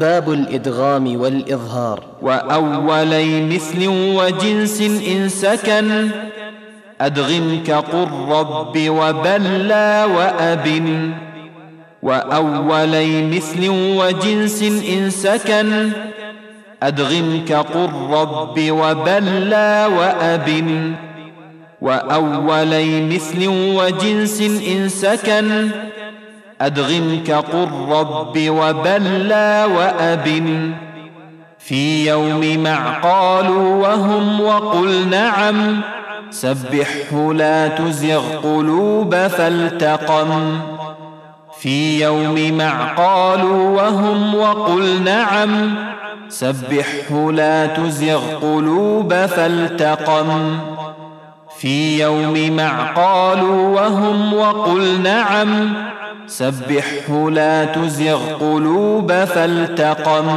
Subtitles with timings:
[0.00, 2.00] باب الإدغام والإظهار.
[2.22, 6.10] وأولي مثل وجنس إن سكن
[7.00, 10.66] أدغم كقل رب وبلى وأب
[12.02, 15.90] وأولي مثل وجنس إن سكن
[16.82, 20.48] أدغم كقل رب وبلى وأب
[21.80, 25.70] وأولي مثل وجنس إن سكن
[26.60, 30.42] أدغم كقل رب وبلى وأب
[31.58, 35.80] في يوم مع قالوا وهم وقل نعم
[36.30, 40.60] سبحه لا تزغ قلوب فالتقم
[41.60, 45.74] في يوم مع قالوا وهم وقل نعم
[46.28, 50.58] سبحه لا تزغ قلوب فالتقم
[51.58, 55.74] في يوم مع قالوا وهم وقل نعم
[56.28, 60.28] سبحه لا تزغ قلوب فالتقم.